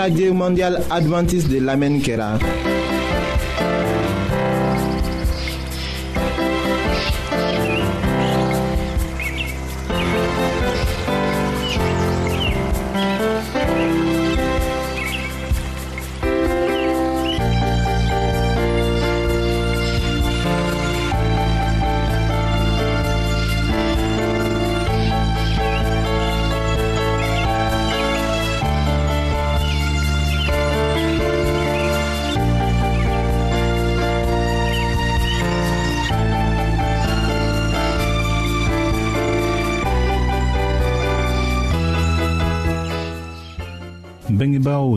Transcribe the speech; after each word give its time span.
la 0.00 0.08
guerre 0.08 0.32
mondiale 0.32 0.80
adventiste 0.88 1.50
de 1.52 1.58
l'Amen 1.60 2.00
Kera 2.00 2.38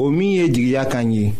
o 0.00 0.08
min 0.10 0.30
ye 0.38 0.48
jigiya 0.48 0.84
kan 0.88 1.12
ye 1.12 1.32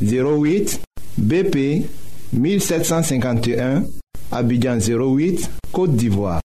08 0.00 0.80
BP 1.20 1.84
1751 2.32 3.84
Abidjan 4.32 4.78
08 4.80 5.48
Côte 5.72 5.94
d'Ivoire 5.96 6.40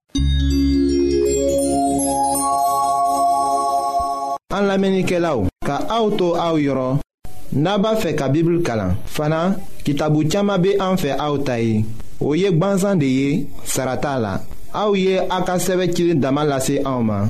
An 4.53 4.67
lamenike 4.67 5.15
la 5.19 5.35
ou 5.37 5.47
Ka 5.65 5.79
aoutou 5.89 6.35
aou 6.37 6.59
yoron 6.61 6.99
Naba 7.55 7.95
fe 8.01 8.15
ka 8.19 8.27
bibl 8.33 8.59
kalan 8.67 8.97
Fana 9.05 9.43
kitabu 9.87 10.25
tchama 10.27 10.57
be 10.57 10.75
anfe 10.81 11.15
aoutayi 11.15 11.85
O 12.19 12.35
yek 12.35 12.59
banzan 12.59 12.99
de 13.01 13.07
ye 13.09 13.29
Sarata 13.63 14.17
la 14.19 14.35
Aou 14.75 14.95
ye 14.99 15.21
akaseve 15.31 15.87
kilin 15.95 16.19
damalase 16.19 16.81
aouman 16.83 17.29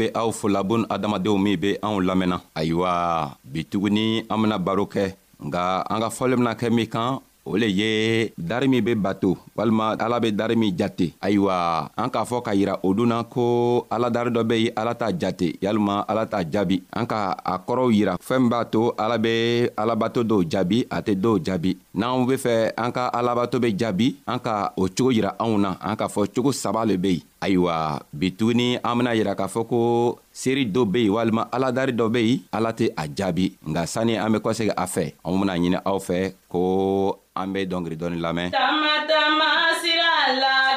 be 0.00 0.08
aw 0.16 0.32
fola 0.32 0.64
bun 0.68 0.82
adamadenw 0.94 1.36
min 1.44 1.56
be 1.62 1.70
anw 1.84 1.98
lamɛnna 2.08 2.36
ayiwa 2.58 2.92
bituguni 3.52 4.06
an 4.32 4.36
bena 4.42 4.56
baro 4.66 4.84
kɛ 4.94 5.04
nga 5.46 5.62
an 5.92 6.00
ka 6.04 6.08
fɔli 6.16 6.34
bena 6.40 6.52
kɛ 6.60 6.68
min 6.76 6.88
kan 6.94 7.12
o 7.44 7.52
le 7.60 7.68
ye 7.80 7.92
dari 8.48 8.64
min 8.68 8.80
be 8.86 8.94
bato 9.04 9.30
walima 9.56 9.86
ala 10.04 10.16
be 10.24 10.30
dari 10.40 10.56
min 10.56 10.72
jate 10.80 11.06
ayiwa 11.26 11.54
an 12.02 12.08
k'a 12.12 12.22
fɔ 12.30 12.38
ka 12.46 12.52
yira 12.58 12.74
o 12.86 12.94
dunna 12.98 13.18
ko 13.34 13.44
ala 13.94 14.08
dari 14.14 14.30
dɔ 14.36 14.42
be 14.48 14.56
yen 14.64 14.72
ala 14.80 14.94
t'a 14.94 15.08
jate 15.20 15.48
yalima 15.64 15.96
ala 16.08 16.24
t'a 16.32 16.40
jaabi 16.52 16.76
an 16.96 17.04
ka 17.10 17.20
a 17.44 17.54
kɔrɔw 17.66 17.88
yira 17.96 18.14
fɛɛn 18.26 18.48
b'a 18.50 18.60
to 18.72 18.82
ala 19.04 19.18
be 19.18 19.34
alabato 19.82 20.20
dɔw 20.30 20.42
jaabi 20.52 20.78
a 20.88 20.98
tɛ 21.06 21.12
dɔw 21.24 21.36
jaabi 21.46 21.76
n'anw 21.98 22.24
be 22.28 22.36
fɛ 22.44 22.54
an 22.84 22.90
ka 22.96 23.10
alabato 23.20 23.60
be 23.60 23.70
jaabi 23.82 24.08
an 24.26 24.38
ka 24.40 24.72
o 24.80 24.88
cogo 24.88 25.12
yira 25.16 25.36
anw 25.36 25.56
na 25.60 25.70
an 25.82 25.96
k'a 25.96 26.08
fɔ 26.14 26.22
cogo 26.34 26.52
saba 26.54 26.84
le 26.88 26.96
be 26.96 27.12
yen 27.14 27.26
ayiwa 27.40 28.04
bituguni 28.12 28.76
an 28.84 28.96
bena 29.00 29.16
yira 29.16 29.32
k'a 29.34 29.48
fɔ 29.48 29.60
ko 29.68 29.80
seeri 30.32 30.68
do 30.68 30.84
be 30.84 31.08
yen 31.08 31.12
walima 31.16 31.48
aladari 31.52 31.92
dɔ 31.96 32.06
be 32.14 32.20
yen 32.20 32.40
ala 32.52 32.70
tɛ 32.78 32.86
a 32.96 33.04
jaabi 33.16 33.46
nga 33.68 33.82
sanni 33.92 34.14
an 34.20 34.28
be 34.32 34.38
kɔsegi 34.44 34.72
a 34.76 34.84
fɛ 34.94 35.04
an 35.24 35.40
bena 35.40 35.54
ɲini 35.56 35.78
aw 35.90 35.98
fɛ 36.06 36.18
ko 36.52 36.60
an 37.34 37.48
be 37.52 37.60
dɔngeri 37.70 37.96
dɔɔni 38.00 38.18
lamɛn 38.24 38.48
tama 38.52 38.92
tama 39.08 39.48
sira 39.80 40.12
la 40.40 40.69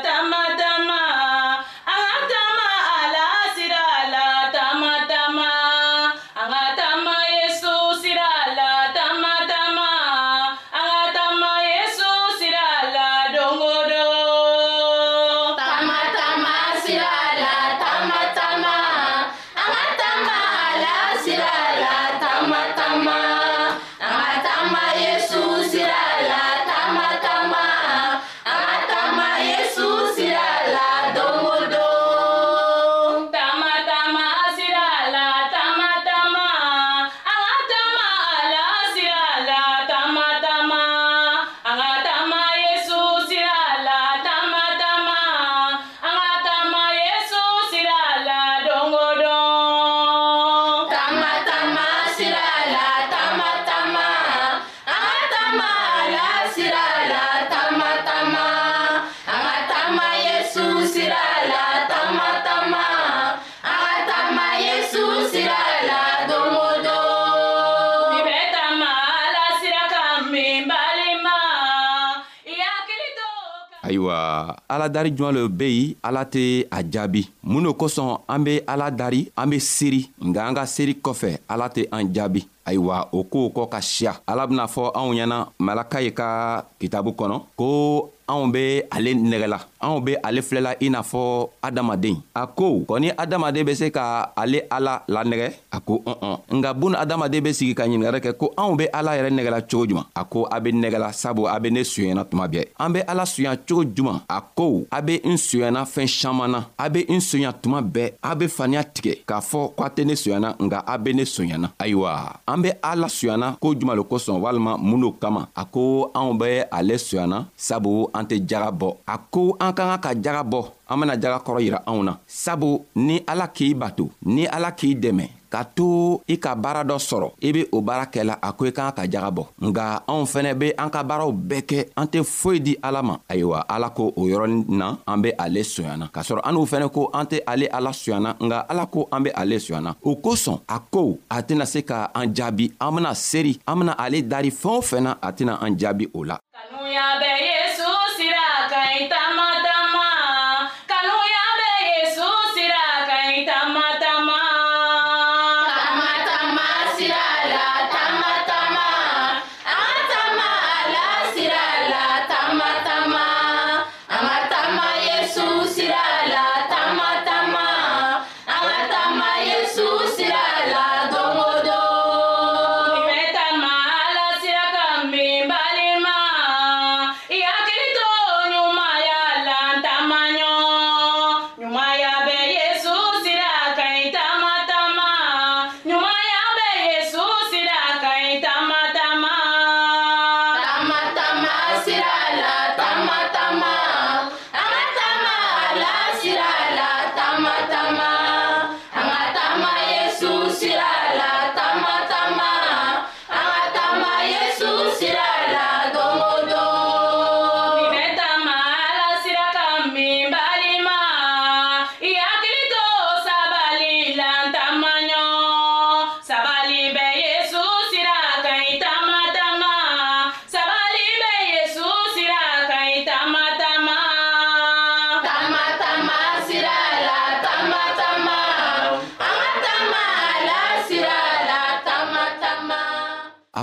aladari 74.75 75.09
jɔn 75.17 75.31
le 75.37 75.41
be 75.59 75.67
yen 75.79 75.89
ala 76.07 76.21
tɛ 76.33 76.43
a 76.77 76.79
jaabi 76.93 77.21
mun 77.53 77.63
de 77.69 77.69
kosɔn 77.73 78.17
an 78.27 78.39
be 78.43 78.61
ala 78.67 78.89
dari 78.91 79.29
an 79.37 79.49
be 79.51 79.59
seeri 79.59 80.09
nga 80.25 80.47
an 80.47 80.55
ka 80.57 80.65
seeri 80.65 80.97
kɔfɛ 81.03 81.37
ala 81.47 81.69
tɛ 81.69 81.85
an 81.91 82.09
jaabi 82.13 82.41
ayiwa 82.65 83.09
o 83.11 83.23
koow 83.23 83.51
kɔ 83.53 83.69
ka 83.71 83.81
siya 83.81 84.13
ala 84.25 84.47
bena 84.47 84.65
fɔ 84.67 84.89
anw 84.95 85.11
ɲɛna 85.13 85.37
malaka 85.59 86.01
ye 86.01 86.11
ka 86.11 86.63
kitabu 86.81 87.11
kɔnɔ 87.13 87.41
ko 87.55 88.09
anw 88.27 88.47
be 88.53 88.81
ale 88.89 89.11
nɛgɛla 89.13 89.59
anw 89.83 89.99
be 90.05 90.15
ale 90.23 90.41
filɛla 90.41 90.71
i 90.81 90.89
n'a 90.89 91.01
fɔ 91.03 91.49
adamaden 91.61 92.15
a 92.35 92.47
ko 92.47 92.79
kɔni 92.87 93.11
adamaden 93.17 93.65
be 93.65 93.75
se 93.75 93.91
ka 93.91 94.31
ale 94.37 94.63
ala 94.71 95.01
lanɛgɛ 95.09 95.49
a 95.73 95.79
ko 95.81 95.99
ɔn 96.05 96.15
ɔn 96.23 96.57
nka 96.57 96.73
bun 96.73 96.95
adamaden 96.95 97.41
be 97.43 97.51
sigi 97.53 97.75
ka 97.75 97.83
ɲiningari 97.85 98.21
kɛ 98.23 98.33
ko 98.37 98.53
anw 98.57 98.77
be 98.77 98.87
ala 98.93 99.11
yɛrɛ 99.17 99.29
nɛgɛla 99.31 99.61
cogo 99.69 99.85
juman 99.89 100.05
a 100.15 100.23
ko 100.23 100.47
a 100.49 100.59
be 100.61 100.71
nɛgɛla 100.71 101.11
sabu 101.13 101.47
a 101.47 101.59
be 101.59 101.69
ne 101.69 101.81
suyɛna 101.83 102.23
tuma 102.23 102.47
bɛɛ 102.47 102.65
an 102.79 102.89
be 102.93 103.01
ala 103.05 103.23
suyɛ 103.25 103.57
cogo 103.67 103.83
juman 103.83 104.21
a 104.29 104.39
ko 104.55 104.85
a 104.89 105.01
be 105.01 105.19
n 105.25 105.35
suyɛna 105.35 105.83
fɛɛn 105.83 106.07
saman 106.09 106.47
na 106.51 106.63
a 106.79 106.87
be 106.89 107.03
n 107.09 107.19
suyɛ 107.19 107.42
ɲa 107.43 107.51
tuma 107.61 107.79
bɛɛ 107.93 108.07
a 108.21 108.35
be 108.39 108.45
faniya 108.55 108.83
tigɛ 108.93 109.13
k'a 109.27 109.41
fɔ 109.49 109.59
ko 109.75 109.81
a 109.87 109.89
tɛ 109.95 110.05
ne 110.07 110.13
sonyana 110.15 110.49
nga 110.65 110.77
a 110.93 110.97
be 110.97 111.11
ne 111.13 111.23
sonyana 111.25 111.67
ayiwa 111.79 112.11
an 112.47 112.57
be 112.63 112.69
ala 112.81 113.07
sonyana 113.17 113.47
koo 113.61 113.73
juman 113.77 113.95
lo 113.97 114.03
kosɔn 114.03 114.39
walima 114.43 114.77
mun 114.77 115.01
lo 115.01 115.11
kama 115.21 115.41
a 115.55 115.63
ko 115.65 116.11
anw 116.17 116.33
be 116.39 116.63
ale 116.77 116.95
sonyana 116.97 117.37
sabu 117.57 118.07
an 118.17 118.23
tɛ 118.29 118.35
jaga 118.49 118.71
bɔ 118.71 118.89
a 119.07 119.15
ko 119.31 119.57
an 119.59 119.71
ka 119.77 119.83
ka 119.91 119.97
ka 120.03 120.09
jaga 120.23 120.43
bɔ 120.51 120.61
an 120.89 120.99
bena 120.99 121.17
jaga 121.21 121.43
kɔrɔ 121.45 121.59
yira 121.65 121.79
anw 121.89 122.03
na 122.03 122.17
sabu 122.27 122.81
ni 122.95 123.21
ala 123.27 123.47
k'i 123.47 123.73
bato 123.75 124.05
ni 124.25 124.47
ala 124.47 124.71
k'i 124.71 124.95
dɛmɛ 124.95 125.25
ka 125.53 125.61
to 125.69 126.17
i 126.25 126.35
ka 126.41 126.57
baara 126.57 126.81
dɔ 126.81 126.97
sɔrɔ 126.97 127.27
i 127.39 127.49
be 127.53 127.61
o 127.69 127.79
baara 127.85 128.05
kɛla 128.09 128.35
a 128.41 128.49
ko 128.57 128.65
i 128.65 128.71
kan 128.73 128.89
ka 128.97 129.03
jaga 129.05 129.29
bɔ 129.37 129.43
nga 129.69 129.85
anw 130.09 130.25
fɛnɛ 130.33 130.51
be 130.59 130.67
an 130.81 130.89
ka 130.89 131.03
baaraw 131.05 131.29
bɛɛ 131.29 131.61
kɛ 131.69 131.79
an 131.97 132.07
tɛ 132.09 132.19
foyi 132.25 132.59
di 132.65 132.73
ala 132.81 133.03
ma 133.05 133.15
ayiwa 133.29 133.59
ala 133.69 133.89
ko 133.93 134.09
o 134.17 134.25
yɔrɔnin 134.25 134.65
na 134.77 134.97
an 135.05 135.21
be 135.21 135.29
ale 135.37 135.61
sonyana 135.63 136.09
k'a 136.13 136.23
sɔrɔ 136.29 136.41
an 136.43 136.53
n'u 136.55 136.65
fɛnɛ 136.65 136.87
ko 136.93 137.09
an 137.13 137.25
tɛ 137.29 137.37
ale 137.47 137.65
ala 137.71 137.91
sonyana 137.93 138.29
nga 138.41 138.57
ala 138.71 138.85
ko 138.89 139.07
an 139.13 139.21
be 139.23 139.29
ale 139.41 139.59
sonyana 139.61 139.93
o 140.03 140.15
kosɔn 140.17 140.57
a 140.67 140.77
kow 140.89 141.17
a 141.29 141.37
tɛna 141.45 141.65
se 141.69 141.81
ka 141.85 142.09
an 142.17 142.33
jaabi 142.33 142.71
an 142.81 142.91
bena 142.95 143.13
seri 143.15 143.53
an 143.69 143.77
bena 143.79 143.93
ale 143.99 144.21
dari 144.25 144.49
fɛɛn 144.49 144.71
o 144.75 144.81
fɛn 144.81 145.01
na 145.05 145.11
a 145.21 145.29
tɛna 145.31 145.61
an 145.61 145.77
jaabi 145.77 146.09
o 146.17 146.23
la 146.25 146.37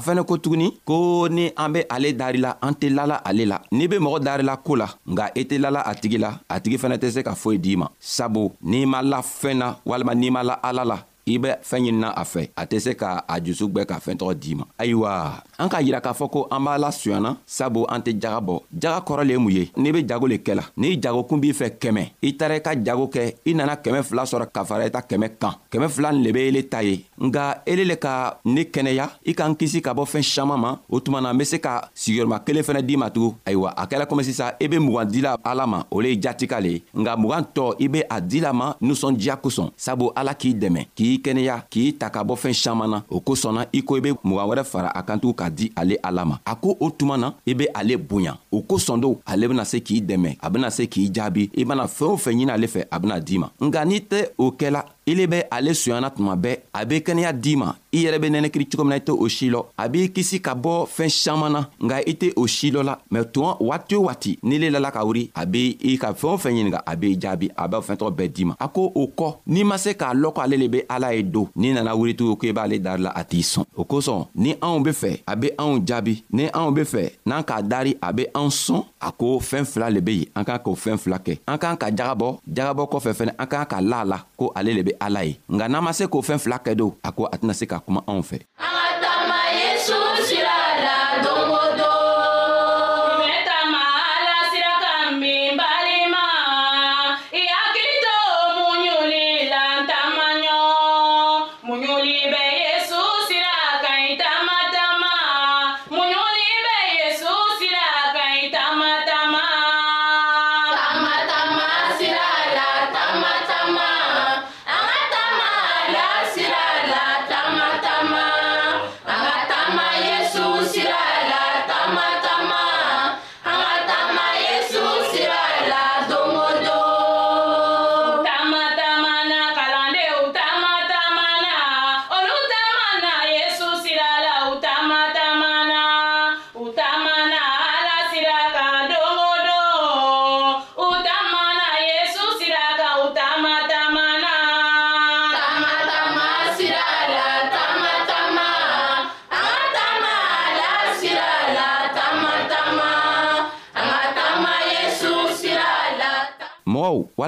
a 0.00 0.04
fɛnɛ 0.06 0.22
ko 0.28 0.36
tuguni 0.38 0.68
ko 0.88 1.28
ni 1.28 1.44
an 1.56 1.68
be 1.72 1.80
ale 1.94 2.08
darila 2.20 2.50
an 2.62 2.72
tɛ 2.80 2.88
lala 2.96 3.16
ale 3.28 3.44
la 3.52 3.58
n'i 3.72 3.86
be 3.88 3.96
mɔgɔ 3.98 4.18
darila 4.26 4.56
koo 4.64 4.76
la 4.76 4.88
nga 5.12 5.24
i 5.34 5.40
e 5.40 5.42
tɛ 5.44 5.56
lala 5.60 5.80
a 5.84 5.92
tigi 5.94 6.18
la 6.18 6.30
a 6.48 6.60
tigi 6.60 6.76
fɛnɛ 6.82 6.96
tɛ 7.02 7.08
se 7.14 7.20
ka 7.22 7.34
foyi 7.34 7.58
d'i 7.58 7.76
ma 7.76 7.86
sabu 8.00 8.50
n'i 8.64 8.86
ma 8.86 9.00
la 9.02 9.20
fɛn 9.20 9.56
na 9.58 9.66
walima 9.88 10.14
n'i 10.14 10.30
ma 10.30 10.42
la 10.42 10.54
ala 10.68 10.84
la 10.90 10.96
i 11.26 11.38
be 11.38 11.48
fɛɛn 11.62 11.85
ɲinina 11.85 12.11
a 12.16 12.24
fɛ 12.24 12.48
a 12.56 12.64
tɛ 12.66 12.78
se 12.80 12.94
ka 12.94 13.24
a 13.28 13.40
jusu 13.40 13.68
gwɛ 13.68 13.85
ka 13.87 13.98
fɛɛntɔgɔ 14.00 14.35
d'i 14.40 14.54
ma 14.54 14.64
ayiwa 14.78 15.42
an 15.59 15.68
k'a 15.68 15.83
yira 15.83 16.00
k'a 16.00 16.12
fɔ 16.14 16.30
ko 16.30 16.48
an 16.50 16.61
b'a 16.64 16.78
lasuyana 16.78 17.37
sabu 17.46 17.85
an 17.88 18.00
tɛ 18.02 18.14
jaga 18.18 18.40
bɔ 18.40 18.61
jaga 18.72 19.00
kɔrɔ 19.04 19.24
le 19.26 19.33
ye 19.33 19.38
mun 19.38 19.52
ye 19.52 19.70
n'i 19.76 19.92
be 19.92 20.02
jago 20.06 20.26
le 20.26 20.37
kɛla 20.38 20.62
n'i 20.76 20.96
jagokun 21.00 21.38
b'i 21.40 21.52
fɛ 21.52 21.78
kɛmɛ 21.78 22.11
i 22.22 22.37
taara 22.37 22.56
i 22.56 22.61
ka 22.61 22.72
jago 22.83 23.06
kɛ 23.06 23.35
i 23.46 23.52
nana 23.54 23.76
kɛmɛ 23.76 24.02
fila 24.04 24.22
sɔrɔ 24.24 24.46
ka 24.52 24.64
fara 24.64 24.85
i 24.87 24.90
ta 24.90 25.00
kɛmɛ 25.00 25.28
kan 25.38 25.54
kɛmɛ 25.70 25.88
fila 25.90 26.12
nin 26.12 26.22
le 26.22 26.33
be 26.33 26.48
ele 26.48 26.62
ta 26.62 26.78
ye 26.83 27.04
nga 27.20 27.62
ele 27.66 27.85
le 27.85 27.96
ka 27.96 28.37
ne 28.44 28.62
kɛnɛya 28.64 29.09
i 29.26 29.33
k'an 29.35 29.54
kisi 29.56 29.83
ka 29.83 29.92
bɔ 29.94 30.04
fɛɛn 30.06 30.22
saman 30.24 30.59
ma 30.61 30.76
o 30.90 31.00
tuma 31.00 31.20
na 31.22 31.30
n 31.33 31.38
be 31.38 31.44
se 31.44 31.59
ka 31.59 31.90
sigiyɔrɔma 31.94 32.40
kelen 32.44 32.62
fɛnɛ 32.62 32.83
d'i 32.87 32.96
ma 32.96 33.09
tugun 33.11 33.37
ayiwa 33.44 33.70
a 33.76 33.87
kɛla 33.87 34.06
komi 34.06 34.24
sisan 34.24 34.52
i 34.61 34.66
be 34.66 34.76
mugan 34.78 35.04
dila 35.11 35.37
ala 35.44 35.66
ma 35.66 35.83
o 35.90 36.00
le 36.00 36.09
ye 36.09 36.16
jatika 36.20 36.61
le 36.62 36.68
ye 36.68 36.83
nga 36.94 37.16
mugan 37.16 37.44
tɔ 37.54 37.74
i 37.78 37.87
be 37.88 38.00
a 38.09 38.20
dila 38.20 38.52
ma 38.54 38.74
nusɔndiya 38.83 39.37
kosɔn 39.40 39.70
sabu 39.76 40.11
ala 40.16 40.35
k'i 40.35 40.54
dɛmɛ 40.59 40.87
k'i 40.96 41.19
kɛnɛya 41.20 41.61
k'i 41.70 41.92
ta 41.92 42.09
ka 42.11 42.24
bɔ 42.24 42.35
fɛɛn 42.37 42.56
caaman 42.64 42.90
na 42.90 42.98
o 43.09 43.20
kosɔn 43.20 43.54
na 43.54 43.64
i 43.72 43.83
ko 43.85 43.96
i 43.96 44.00
be 44.00 44.11
mugan 44.24 44.48
wɛrɛ 44.48 44.64
fara 44.64 44.88
a 44.94 45.02
kan 45.02 45.20
tugun 45.20 45.37
ka 45.37 45.48
di 45.50 45.70
ale 45.76 45.94
ala 46.02 46.24
ma 46.24 46.37
a 46.44 46.54
ko 46.56 46.76
o 46.80 46.90
tuma 46.90 47.16
na 47.18 47.33
i 47.46 47.54
be 47.54 47.68
ale 47.74 47.96
bonya 47.96 48.37
o 48.50 48.61
kosɔn 48.62 49.00
do 49.00 49.18
ale 49.26 49.48
bena 49.48 49.64
se 49.64 49.80
k'i 49.80 50.00
dɛmɛ 50.02 50.37
a 50.40 50.50
bena 50.50 50.70
se 50.70 50.87
k'i 50.88 51.11
jaabi 51.12 51.50
i 51.56 51.64
mana 51.64 51.85
fɛɛn 51.85 52.12
o 52.12 52.16
fɛn 52.16 52.35
ɲini 52.35 52.50
ale 52.50 52.66
fɛ 52.66 52.85
a 52.90 52.98
bena 53.00 53.20
d'i 53.20 53.38
ma 53.38 53.48
nka 53.61 53.85
n'i 53.87 53.98
tɛ 54.00 54.18
o 54.38 54.50
kɛla 54.52 54.83
ile 55.10 55.26
bɛ 55.26 55.44
ale 55.50 55.74
sonyana 55.74 56.10
tuma 56.10 56.36
bɛɛ 56.36 56.58
a 56.72 56.84
be 56.84 57.00
kɛnɛya 57.06 57.32
d'i 57.32 57.56
ma 57.56 57.74
i 57.92 58.04
yɛrɛ 58.04 58.18
be 58.20 58.28
nɛnɛkiri 58.30 58.66
cogo 58.70 58.84
min 58.84 58.90
na 58.90 58.96
i 58.96 59.00
tɛ 59.00 59.12
o 59.18 59.28
si 59.28 59.48
lɔ 59.50 59.64
a 59.76 59.88
b'i 59.88 60.08
kisi 60.14 60.40
ka 60.40 60.54
bɔ 60.54 60.86
fɛɛn 60.86 61.08
saman 61.12 61.52
na 61.52 61.64
nga 61.82 61.96
i 62.06 62.14
tɛ 62.14 62.32
o 62.36 62.46
si 62.46 62.70
lɔ 62.70 62.82
la 62.84 62.96
mɛ 63.12 63.24
tuma 63.32 63.56
waati 63.58 63.94
o 63.96 64.02
waati 64.06 64.36
n'i 64.44 64.58
le 64.62 64.68
lala 64.70 64.90
ka 64.92 65.04
wuri 65.04 65.30
a 65.34 65.44
be 65.46 65.76
i 65.82 65.96
ka 65.98 66.12
fɛɛn 66.12 66.34
o 66.34 66.36
fɛn 66.38 66.54
ɲininga 66.54 66.82
a 66.86 66.96
b'i 66.96 67.16
jaabi 67.20 67.50
a 67.56 67.66
b'a 67.68 67.80
fɛntɔgɔ 67.82 68.14
bɛɛ 68.18 68.32
d'i 68.36 68.44
ma 68.44 68.54
a 68.60 68.68
ko 68.68 68.92
o 68.94 69.06
kɔ 69.16 69.32
n'i 69.46 69.64
ma 69.64 69.76
se 69.78 69.90
k'a 69.94 70.12
lɔn 70.14 70.32
ko 70.32 70.40
ale 70.40 70.56
le 70.56 70.68
be 70.68 70.82
ala 70.88 71.12
ye 71.14 71.22
do 71.22 71.48
n'i 71.56 71.72
nana 71.74 71.96
wuri 71.96 72.14
tugun 72.14 72.36
k'i 72.38 72.52
b'ale 72.54 72.78
dari 72.82 73.02
la 73.02 73.10
a 73.10 73.24
t'i 73.24 73.40
sɔn 73.42 73.64
o 73.76 73.84
kosɔn 73.84 74.26
ni 74.36 74.54
anw 74.60 74.80
be 74.84 74.90
fɛ 74.90 75.22
a 75.26 75.34
be 75.36 75.50
anw 75.58 75.82
jaabi 75.84 76.22
ni 76.32 76.46
anw 76.52 76.70
be 76.74 76.82
fɛ 76.82 77.10
n'an 77.26 77.42
k'a 77.42 77.60
dari 77.68 77.96
a 78.00 78.12
be 78.12 78.26
anw 78.34 78.48
sɔn 78.50 78.84
a 79.00 79.10
ko 79.12 79.40
fɛɛn 79.40 79.64
fila 79.66 79.90
le 79.90 80.00
be 80.00 80.12
yen 80.20 80.26
an 80.36 80.44
k'an 80.44 80.58
k'o 80.58 80.74
fɛɛn 80.76 80.98
fila 80.98 81.18
kɛ 81.18 81.38
an 81.48 81.58
k'an 81.58 81.76
ka 81.76 81.90
jagabɔ 81.90 82.30
jagabɔ 82.46 82.84
kɔfɛ 82.92 83.10
fɛnɛ 83.20 83.32
an 83.38 83.46
k'an 83.46 83.66
ka 83.66 83.80
la 83.80 84.00
a 84.00 84.04
la 84.04 84.20
ko 84.36 84.52
ale 84.54 84.72
le 84.72 84.82
be 84.82 84.92
ala 85.00 85.24
ye 85.24 85.40
nka 85.48 85.66
n'an 85.72 85.82
ma 85.84 85.92
se 85.96 86.04
k'o 86.06 86.20
fɛn 86.22 86.38
fila 86.38 86.58
kɛ 86.64 86.72
do 86.76 86.86
a 87.02 87.10
ko 87.16 87.24
a 87.32 87.36
tɛna 87.40 87.54
se 87.56 87.64
ka 87.66 87.78
kuma 87.84 88.00
anw 88.06 88.22
fɛ 88.30 88.38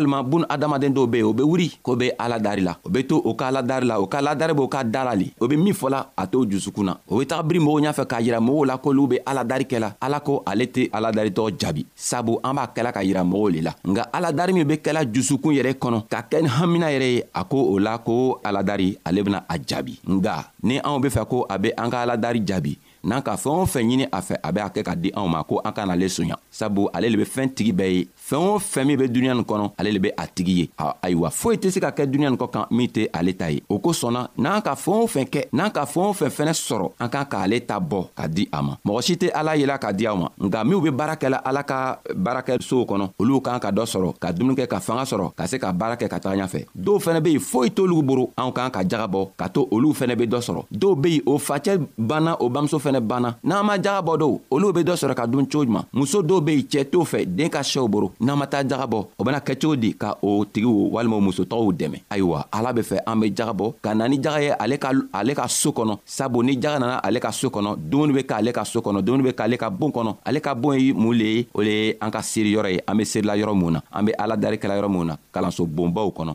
walima 0.03 0.23
bun 0.27 0.45
adamaden 0.49 0.93
dɔw 0.95 1.07
be 1.07 1.19
yen 1.19 1.27
o 1.27 1.33
be 1.37 1.43
wuri 1.47 1.69
k'o 1.87 1.95
be 1.97 2.11
ala 2.19 2.39
dari 2.39 2.63
la 2.67 2.75
o 2.83 2.89
be 2.91 3.03
to 3.07 3.17
o 3.25 3.35
ka 3.35 3.47
aladari 3.49 3.87
la 3.87 3.99
o 4.03 4.07
ka 4.07 4.19
aladari 4.19 4.55
b'o 4.55 4.67
ka 4.69 4.83
da 4.85 5.05
la 5.05 5.15
le 5.15 5.27
o 5.41 5.47
be 5.47 5.57
min 5.57 5.75
fɔla 5.75 6.07
a 6.17 6.27
t'o 6.27 6.43
jusukun 6.51 6.85
na 6.87 6.95
o 7.09 7.19
be 7.19 7.27
taga 7.27 7.43
biri 7.43 7.61
mɔgɔw 7.61 7.81
ɲafɛ 7.87 8.05
k'a 8.11 8.21
yira 8.21 8.39
mɔgɔw 8.41 8.67
la 8.67 8.77
k'olu 8.79 9.07
be 9.09 9.17
aladari 9.25 9.65
kɛla 9.65 9.95
ala 10.01 10.21
ko 10.21 10.43
ale 10.47 10.65
tɛ 10.67 10.89
aladaritɔ 10.93 11.49
jaabi 11.61 11.87
sabu 11.95 12.39
an 12.45 12.55
b'a 12.57 12.67
kɛla 12.75 12.93
ka 12.93 13.01
yira 13.05 13.23
mɔgɔw 13.25 13.51
le 13.53 13.61
la 13.63 13.73
nga 13.89 14.03
aladari 14.13 14.53
min 14.53 14.67
be 14.67 14.77
kɛla 14.83 15.05
jusukun 15.13 15.55
yɛrɛ 15.55 15.75
kɔnɔ 15.79 16.07
ka 16.09 16.27
kɛ 16.31 16.43
ni 16.43 16.49
hamina 16.49 16.87
yɛrɛ 16.91 17.09
ye 17.15 17.23
a 17.35 17.45
ko 17.45 17.59
o 17.75 17.79
la 17.79 17.99
ko 17.99 18.41
aladari 18.45 18.97
ale 19.07 19.23
bena 19.23 19.45
a 19.49 19.55
jaabi 19.59 19.99
nga 20.09 20.51
ni 20.63 20.79
anw 20.79 20.99
be 21.03 21.09
fɛ 21.09 21.27
ko 21.29 21.47
a 21.49 21.59
be 21.59 21.71
an 21.77 21.91
ka 21.91 22.03
aladari 22.05 22.43
jaabi 22.45 22.77
n'an 23.05 23.23
ka 23.23 23.35
fɛɛn 23.37 23.51
o 23.63 23.67
fɛn 23.67 23.83
ɲini 23.89 24.07
a 24.11 24.21
fɛ 24.21 24.35
a 24.43 24.53
be 24.53 24.61
a 24.61 24.69
kɛ 24.69 24.83
ka 24.83 24.95
di 24.95 25.11
anw 25.15 25.29
ma 25.29 25.43
ko 25.43 25.61
an 25.65 25.73
ka 25.73 25.85
n'ale 25.87 26.09
soɲa 26.09 26.37
sabu 26.51 26.89
ale 26.93 27.09
le 27.11 27.17
be 27.17 27.25
fɛɛn 27.25 27.53
tigi 27.55 27.73
bɛɛ 27.73 27.91
ye 27.97 28.09
fɛɛn 28.29 28.49
o 28.55 28.59
fɛn 28.59 28.85
min 28.87 28.97
be 28.99 29.09
duniɲa 29.09 29.35
nin 29.35 29.43
kɔnɔ 29.45 29.71
ale 29.79 29.93
le 29.93 29.99
be 29.99 30.11
a 30.17 30.27
tigi 30.27 30.53
ye 30.57 30.71
ayiwa 31.03 31.31
foyi 31.31 31.57
tɛ 31.59 31.71
se 31.71 31.81
ka 31.81 31.91
kɛ 31.91 32.07
duniɲa 32.07 32.31
nin 32.31 32.37
kɔ 32.39 32.51
kan 32.51 32.67
min 32.71 32.87
tɛ 32.89 33.09
ale 33.13 33.33
ta 33.35 33.47
ye 33.51 33.63
o 33.69 33.79
kosɔnna 33.79 34.29
n'an 34.39 34.63
ka 34.63 34.75
fɛɛn 34.75 35.03
o 35.03 35.07
fɛn 35.09 35.27
kɛ 35.29 35.47
n'an 35.53 35.71
ka 35.73 35.85
fɛɛn 35.85 36.11
o 36.11 36.13
fɛn 36.13 36.31
fɛnɛ 36.31 36.53
sɔrɔ 36.55 36.93
an 37.01 37.09
kan 37.09 37.25
k'ale 37.25 37.61
ta 37.67 37.81
bɔ 37.81 38.07
ka 38.15 38.27
di 38.29 38.49
a 38.53 38.63
ma 38.63 38.77
mɔgɔ 38.87 39.03
si 39.03 39.15
tɛ 39.17 39.31
ala 39.35 39.57
yela 39.57 39.79
ka 39.79 39.91
di 39.93 40.07
aw 40.07 40.17
ma 40.17 40.29
nka 40.39 40.65
minw 40.65 40.81
be 40.83 40.91
baarakɛla 40.91 41.39
ala 41.45 41.63
ka 41.65 41.99
baarakɛsow 42.15 42.85
kɔnɔ 42.87 43.11
olu 43.19 43.41
kan 43.41 43.59
ka 43.59 43.71
dɔ 43.73 43.85
sɔrɔ 43.85 44.15
ka 44.19 44.33
dumuni 44.33 44.57
kɛ 44.57 44.69
ka 44.69 44.79
fanga 44.81 45.03
sɔrɔ 45.03 45.35
ka 45.35 45.47
se 45.47 45.59
ka 45.59 45.73
baara 45.73 45.97
kɛ 45.97 46.09
ka 46.09 46.19
taga 46.21 46.39
ɲafɛ 46.45 46.67
dɔw 46.77 46.99
fɛnɛ 47.03 47.21
be 47.23 47.31
yen 47.33 47.41
foyi 47.41 47.71
t'olugu 47.71 48.03
boro 48.03 48.31
anw 48.37 48.53
kan 48.55 48.71
ka 48.71 48.83
jagabɔ 48.83 49.31
ka 49.37 49.49
to 49.49 49.67
olu 49.71 49.93
fɛnɛ 49.93 50.15
be 50.19 50.27
dɔ 50.27 50.39
sɔrɔ 50.41 50.65
dɔw 50.73 51.01
be 51.03 51.11
yen 51.13 51.23
o 51.27 51.39
facɛ 51.39 51.81
banna 51.99 52.37
o 52.39 52.49
bamuso 52.49 52.79
fɛnɛ 52.79 52.92
fɛnɛ 52.93 53.01
banna 53.01 53.37
n'an 53.43 53.65
ma 53.67 53.77
jaga 53.77 54.03
bɔ 54.03 54.19
do 54.19 54.41
olu 54.51 54.73
be 54.73 54.83
dɔ 54.83 54.95
sɔrɔ 54.95 55.15
ka 55.15 55.27
dun 55.27 55.47
cogo 55.47 55.65
juman 55.65 55.85
muso 55.93 56.23
dɔw 56.23 56.41
be 56.45 56.51
yen 56.53 56.65
cɛɛ 56.71 56.85
t'o 56.91 57.05
fɛ 57.05 57.25
den 57.27 57.49
ka 57.51 57.61
sɛw 57.61 57.89
boro 57.89 58.13
n'an 58.21 58.39
ma 58.39 58.47
taa 58.47 58.63
jaga 58.63 58.87
bɔ 58.87 59.07
o 59.19 59.25
bena 59.25 59.41
kɛcogo 59.41 59.77
di 59.77 59.93
ka 59.95 60.17
o 60.23 60.45
tigiw 60.45 60.91
walima 60.93 61.17
o 61.17 61.21
musotɔgɔw 61.21 61.73
dɛmɛ 61.73 62.01
ayiwa 62.11 62.47
ala 62.53 62.73
be 62.73 62.81
fɛ 62.83 62.99
an 63.07 63.17
be 63.21 63.31
jaga 63.35 63.53
bɔ 63.55 63.75
ka 63.83 63.95
na 63.95 64.07
ni 64.09 64.19
jaga 64.21 64.41
ye 64.43 64.51
ale 64.61 64.79
ka 64.79 64.93
ale 65.15 65.35
ka 65.35 65.47
soo 65.49 65.73
kɔnɔ 65.73 65.99
sabu 66.05 66.43
ni 66.43 66.57
jaga 66.61 66.79
nana 66.81 67.01
ale 67.03 67.19
ka 67.21 67.31
soo 67.33 67.49
kɔnɔ 67.49 67.77
dumuni 67.89 68.13
be 68.15 68.23
k'ale 68.23 68.53
ka 68.53 68.65
soo 68.65 68.81
kɔnɔ 68.81 69.03
dumuni 69.03 69.25
be 69.25 69.33
k'ale 69.33 69.57
ka 69.59 69.71
boon 69.71 69.91
kɔnɔ 69.93 70.17
ale 70.27 70.41
ka 70.41 70.55
boon 70.55 70.75
ye 70.81 70.93
mun 70.93 71.15
le 71.17 71.25
ye 71.25 71.47
o 71.55 71.61
le 71.63 71.71
ye 71.71 71.95
an 72.01 72.11
ka 72.11 72.21
seeri 72.23 72.53
yɔrɔ 72.55 72.73
ye 72.73 72.81
an 72.87 72.97
be 72.97 73.05
seerila 73.05 73.37
yɔrɔ 73.41 73.55
mun 73.57 73.73
na 73.73 73.81
an 73.93 74.05
be 74.05 74.13
aladarikɛla 74.19 74.79
yɔrɔ 74.81 74.91
mun 74.91 75.05
na 75.07 75.17
kalanso 75.35 75.67
bonbaw 75.67 76.11
kɔnɔ 76.13 76.35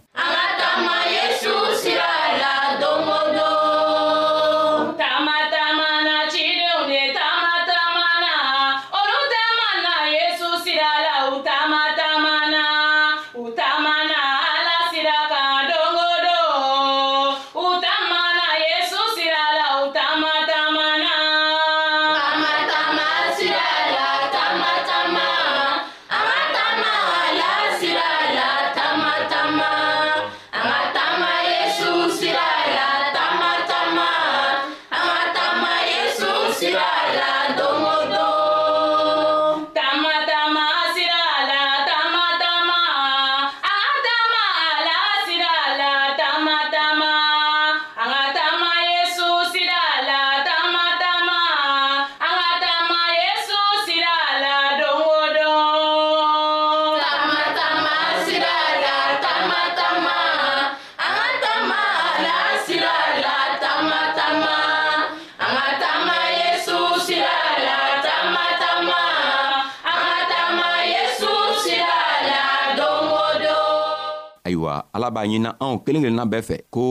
ala 75.07 75.11
b'a 75.15 75.23
ɲinina 75.25 75.49
anw 75.63 75.77
kelen 75.85 76.01
kelenna 76.03 76.25
bɛɛ 76.31 76.41
fɛ 76.47 76.55
ko 76.75 76.83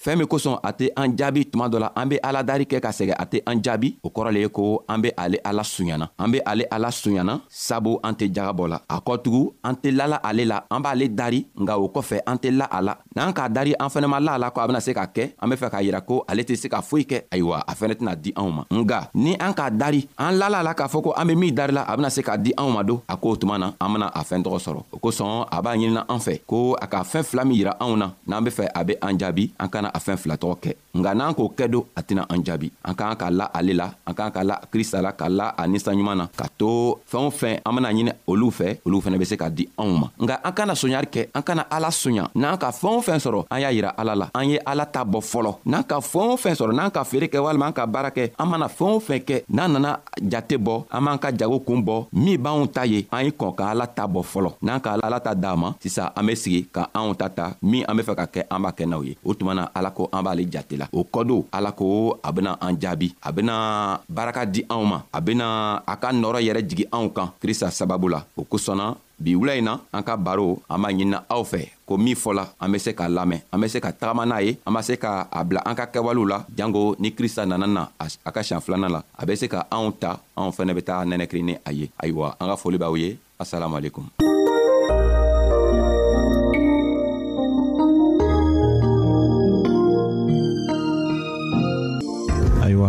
fɛɛn 0.00 0.16
min 0.18 0.26
kosɔn 0.26 0.58
a 0.62 0.72
tɛ 0.72 0.88
an 0.96 1.12
jaabi 1.16 1.44
tuma 1.46 1.68
dɔ 1.68 1.78
la 1.78 1.92
an 1.94 2.06
be 2.08 2.16
aladari 2.24 2.64
kɛ 2.64 2.80
ka 2.80 2.88
sɛgɛ 2.90 3.14
a 3.18 3.24
tɛ 3.26 3.42
an 3.46 3.60
jaabi 3.62 3.96
o 4.02 4.08
kɔrɔ 4.08 4.32
le 4.32 4.40
ye 4.40 4.48
ko 4.48 4.82
an 4.88 4.98
be 5.02 5.12
ale 5.18 5.36
ala 5.44 5.62
suɲana 5.62 6.08
an 6.18 6.30
be 6.32 6.40
ale 6.46 6.64
ala 6.72 6.88
suɲana 6.90 7.40
sabu 7.48 7.98
an 8.02 8.12
tɛ 8.14 8.32
jagabɔ 8.34 8.68
la 8.68 8.78
a 8.88 8.96
kɔtugu 9.02 9.42
an 9.62 9.74
tɛ 9.76 9.92
lala 9.96 10.16
ale 10.24 10.46
la 10.46 10.62
an 10.70 10.80
b'ale 10.82 11.08
dari 11.14 11.46
nga 11.60 11.76
o 11.78 11.88
kɔfɛ 11.88 12.20
an 12.26 12.36
tɛ 12.38 12.50
la 12.56 12.64
a 12.70 12.80
la 12.82 12.96
n'an 13.14 13.32
k'a 13.32 13.48
dari 13.52 13.74
an 13.78 13.88
fɛnɛ 13.88 14.06
ma 14.08 14.18
la 14.20 14.32
a 14.32 14.38
la 14.38 14.50
ko 14.50 14.60
a 14.62 14.66
bena 14.68 14.80
se 14.80 14.94
ka 14.94 15.04
kɛ 15.06 15.32
an 15.38 15.48
be 15.50 15.56
fɛ 15.56 15.70
k'a 15.70 15.82
yira 15.84 16.00
ko 16.06 16.24
ale 16.28 16.44
tɛ 16.44 16.56
se 16.56 16.68
ka 16.68 16.80
foyi 16.80 17.04
kɛ 17.06 17.22
ayiwa 17.30 17.60
a 17.68 17.74
fɛnɛ 17.74 17.94
tɛna 18.00 18.16
di 18.22 18.32
anw 18.36 18.50
ma 18.50 18.64
nga 18.70 19.10
ni 19.14 19.36
an 19.38 19.52
k'a 19.52 19.68
dari 19.76 20.08
an 20.16 20.32
lala 20.38 20.60
a 20.60 20.62
la 20.62 20.72
k'a 20.72 20.88
fɔ 20.88 21.02
ko 21.02 21.12
an 21.14 21.26
be 21.26 21.34
min 21.36 21.54
darila 21.54 21.82
a 21.86 21.94
bena 21.94 22.08
se 22.10 22.22
k'a 22.22 22.38
di 22.42 22.54
anw 22.56 22.72
ma 22.72 22.82
don 22.82 23.02
a 23.06 23.16
k'o 23.18 23.36
tuma 23.36 23.58
na 23.58 23.72
an 23.78 23.92
bena 23.92 24.06
a 24.14 24.22
fɛɛn 24.24 24.42
tɔgɔ 24.42 24.58
sɔrɔ 24.64 24.80
o 24.94 24.98
kosɔn 24.98 25.46
a 25.52 25.60
b'a 25.62 25.76
ɲinina 25.76 26.06
an 26.08 26.18
fɛ 26.18 26.40
ko 26.46 26.74
a 26.80 26.86
ka 26.86 27.02
fɛɛn 27.02 27.22
fila 27.24 27.44
min 27.44 27.58
yira 27.60 27.76
anw 27.78 27.96
na 27.98 28.10
n'an 28.26 28.44
be 28.44 28.50
fɛ 28.50 28.66
a 28.74 28.82
be 28.84 28.94
an 29.02 29.18
jaabi 29.18 29.50
an 29.60 29.68
kana 29.68 29.89
tɛna 29.90 29.90
a 29.90 29.98
fɛn 29.98 30.16
fila 30.16 30.36
tɔgɔ 30.36 30.56
kɛ 30.62 30.72
nka 30.94 31.14
n'an 31.14 31.32
k'o 31.34 31.50
kɛ 31.56 31.68
don 31.68 31.84
a 31.96 32.02
tɛna 32.02 32.26
an 32.28 32.44
jaabi 32.44 32.70
an 32.84 32.94
k'an 32.94 33.16
ka 33.16 33.30
la 33.30 33.46
ale 33.54 33.72
la 33.74 33.90
an 34.06 34.14
k'an 34.14 34.30
ka 34.30 34.42
la 34.44 34.58
krista 34.72 35.02
la 35.02 35.12
ka 35.12 35.28
la 35.28 35.54
a 35.56 35.66
ninsanɲuman 35.66 36.16
na 36.16 36.28
ka 36.36 36.46
to 36.58 36.98
fɛɛn 37.10 37.26
o 37.26 37.30
fɛn 37.30 37.60
an 37.64 37.74
bena 37.74 37.88
ɲini 37.92 38.12
olu 38.26 38.50
fɛ 38.50 38.78
olu 38.86 39.00
fɛnɛ 39.00 39.18
be 39.18 39.24
se 39.24 39.36
ka 39.36 39.48
di 39.50 39.68
anw 39.78 39.98
ma 39.98 40.08
nka 40.18 40.38
an 40.44 40.52
kana 40.52 40.74
soɲari 40.74 41.06
kɛ 41.06 41.28
an 41.34 41.42
kana 41.42 41.66
ala 41.70 41.88
soɲa 41.90 42.28
n'an 42.34 42.58
ka 42.58 42.70
fɛɛn 42.70 42.96
o 42.96 43.00
fɛn 43.02 43.18
sɔrɔ 43.20 43.46
an 43.50 43.60
y'a 43.60 43.72
yira 43.72 43.94
ala 43.96 44.14
la 44.14 44.28
an 44.34 44.48
ye 44.48 44.58
ala 44.66 44.86
ta 44.86 45.04
bɔ 45.04 45.20
fɔlɔ 45.20 45.54
n'an 45.66 45.84
ka 45.84 45.98
fɛɛn 46.00 46.32
o 46.32 46.36
fɛn 46.36 46.54
sɔrɔ 46.54 46.74
n'an 46.74 46.90
ka 46.90 47.04
feere 47.04 47.28
kɛ 47.28 47.38
walima 47.42 47.66
an 47.66 47.72
ka 47.72 47.86
baara 47.86 48.10
kɛ 48.10 48.30
an 48.38 48.46
mana 48.48 48.66
fɛɛn 48.68 48.94
o 48.96 49.00
fɛn 49.00 49.24
kɛ 49.24 49.40
n'an 49.50 49.72
nana 49.72 50.00
jate 50.22 50.56
bɔ 50.58 50.84
an 50.90 51.04
b'an 51.04 51.18
ka 51.20 51.30
jago 51.36 51.58
kun 51.60 51.82
bɔ 51.84 52.06
min 52.12 52.36
b'anw 52.36 52.66
ta 52.72 52.82
ye 52.84 53.06
an 53.10 53.24
y' 53.26 53.30
kɔn 53.32 53.54
ka 53.56 53.70
ala 53.70 53.86
ta 53.86 54.06
bɔ 54.06 54.22
fɔlɔ 54.22 54.52
n'an 54.62 54.80
ka 54.80 54.94
ala 55.02 55.20
ta 55.20 55.34
d'an 55.34 55.56
ma 55.58 55.72
sisan 55.80 56.10
an 56.16 56.26
be 56.26 56.34
sigi 56.34 56.66
ka 56.72 56.88
anw 56.94 57.14
ta 57.16 57.28
ta 57.28 57.52
min 57.62 57.84
an 57.88 57.96
be 57.96 58.02
fɛ 58.02 58.14
ka 58.16 58.26
kɛ 58.26 58.44
an 58.50 58.60
b'a 58.62 58.70
kɛ 58.72 58.86
n'aw 58.88 59.02
ye 59.04 59.16
o 59.24 59.32
tuma 59.34 59.54
na 59.54 59.68
ala 59.80 59.90
ko 59.96 60.10
an 60.12 60.20
b'ale 60.24 60.44
jate 60.52 60.76
la 60.76 60.84
o 60.92 61.06
kɔdo 61.08 61.46
ala 61.56 61.72
ko 61.72 62.14
a 62.22 62.28
bena 62.36 62.52
an 62.64 62.76
jaabi 62.80 63.08
a 63.24 63.32
bena 63.32 63.54
baraka 64.16 64.44
di 64.44 64.60
anw 64.74 64.84
ma 64.92 64.98
a 65.10 65.18
bena 65.24 65.46
a 65.92 65.94
ka 65.96 66.12
nɔrɔ 66.12 66.38
yɛrɛ 66.46 66.60
jigi 66.68 66.84
anw 66.96 67.08
kan 67.16 67.32
krista 67.42 67.72
sababu 67.78 68.12
la 68.14 68.20
o 68.36 68.44
kosɔnna 68.44 68.86
bi 69.20 69.32
wula 69.36 69.56
in 69.56 69.64
na 69.68 69.72
an 69.96 70.02
ka 70.04 70.16
baro 70.20 70.60
an 70.68 70.78
b'a 70.82 70.88
ɲinina 70.92 71.18
aw 71.34 71.42
fɛ 71.52 71.62
ko 71.88 71.96
min 71.96 72.14
fɔla 72.22 72.44
an 72.60 72.68
be 72.72 72.78
se 72.78 72.92
k'a 72.98 73.08
lamɛn 73.08 73.40
an 73.52 73.60
be 73.60 73.68
se 73.72 73.78
ka 73.80 73.90
tagama 73.92 74.26
n'a 74.28 74.42
ye 74.44 74.52
an 74.66 74.72
b'a 74.74 74.82
se 74.82 74.94
ka 75.00 75.28
a 75.32 75.40
bila 75.44 75.60
an 75.64 75.74
ka 75.80 75.86
kɛwalew 75.92 76.28
la 76.32 76.38
janko 76.56 76.82
ni 77.00 77.10
krista 77.16 77.46
nana 77.48 77.66
na 77.66 77.88
a 77.98 78.30
ka 78.34 78.40
siɲan 78.42 78.60
filanan 78.64 78.92
la 78.96 79.00
a 79.20 79.24
be 79.24 79.34
se 79.40 79.48
ka 79.48 79.64
anw 79.72 79.96
ta 80.02 80.20
anw 80.36 80.52
fɛnɛ 80.56 80.72
be 80.76 80.82
taga 80.84 81.08
nɛnɛkiri 81.08 81.42
ni 81.44 81.54
a 81.64 81.70
ye 81.72 81.86
ayiwa 82.02 82.36
an 82.40 82.48
ka 82.52 82.56
foli 82.62 82.76
b'aw 82.76 82.94
ye 83.00 83.16
asalamualekum 83.40 84.04